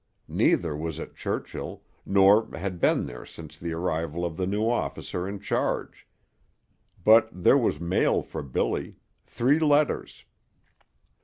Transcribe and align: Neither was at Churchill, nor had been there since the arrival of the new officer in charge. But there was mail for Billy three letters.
Neither 0.27 0.75
was 0.75 0.99
at 0.99 1.15
Churchill, 1.15 1.83
nor 2.07 2.49
had 2.57 2.79
been 2.79 3.05
there 3.05 3.23
since 3.23 3.55
the 3.55 3.71
arrival 3.73 4.25
of 4.25 4.35
the 4.35 4.47
new 4.47 4.67
officer 4.67 5.27
in 5.27 5.39
charge. 5.39 6.07
But 7.05 7.29
there 7.31 7.53
was 7.55 7.79
mail 7.79 8.23
for 8.23 8.41
Billy 8.41 8.95
three 9.23 9.59
letters. 9.59 10.25